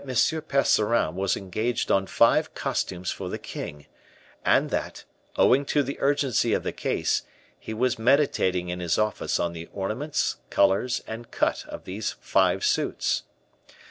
Percerin 0.03 1.13
was 1.13 1.37
engaged 1.37 1.91
on 1.91 2.07
five 2.07 2.55
costumes 2.55 3.11
for 3.11 3.29
the 3.29 3.37
king, 3.37 3.85
and 4.43 4.71
that, 4.71 5.03
owing 5.35 5.63
to 5.65 5.83
the 5.83 5.95
urgency 5.99 6.53
of 6.53 6.63
the 6.63 6.71
case, 6.71 7.21
he 7.59 7.71
was 7.71 7.99
meditating 7.99 8.69
in 8.69 8.79
his 8.79 8.97
office 8.97 9.39
on 9.39 9.53
the 9.53 9.69
ornaments, 9.71 10.37
colors, 10.49 11.03
and 11.05 11.29
cut 11.29 11.65
of 11.67 11.83
these 11.83 12.15
five 12.19 12.65
suits. 12.65 13.25